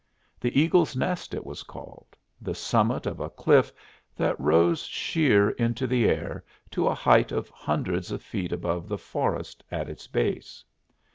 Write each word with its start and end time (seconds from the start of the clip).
The 0.39 0.59
Eagle's 0.59 0.95
Nest, 0.95 1.31
it 1.35 1.45
was 1.45 1.61
called 1.61 2.17
the 2.41 2.55
summit 2.55 3.05
of 3.05 3.19
a 3.19 3.29
cliff 3.29 3.71
that 4.17 4.39
rose 4.39 4.81
sheer 4.81 5.51
into 5.51 5.85
the 5.85 6.09
air 6.09 6.43
to 6.71 6.87
a 6.87 6.95
height 6.95 7.31
of 7.31 7.49
hundreds 7.49 8.11
of 8.11 8.23
feet 8.23 8.51
above 8.51 8.87
the 8.87 8.97
forest 8.97 9.63
at 9.69 9.87
its 9.89 10.07
base. 10.07 10.65